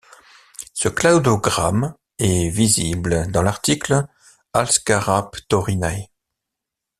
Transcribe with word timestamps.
Ce 0.73 0.89
cladogramme 0.89 1.93
est 2.17 2.49
visible 2.49 3.29
dans 3.29 3.43
l'article 3.43 4.07
Halszkaraptorinae. 4.51 6.09